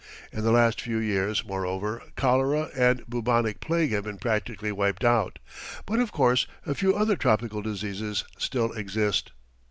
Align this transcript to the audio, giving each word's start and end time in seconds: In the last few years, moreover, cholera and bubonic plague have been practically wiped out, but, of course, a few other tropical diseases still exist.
In 0.33 0.41
the 0.43 0.49
last 0.51 0.81
few 0.81 0.97
years, 0.97 1.45
moreover, 1.45 2.01
cholera 2.15 2.71
and 2.75 3.07
bubonic 3.07 3.59
plague 3.59 3.91
have 3.91 4.05
been 4.05 4.17
practically 4.17 4.71
wiped 4.71 5.05
out, 5.05 5.37
but, 5.85 5.99
of 5.99 6.11
course, 6.11 6.47
a 6.65 6.73
few 6.73 6.95
other 6.95 7.15
tropical 7.15 7.61
diseases 7.61 8.23
still 8.35 8.71
exist. 8.71 9.31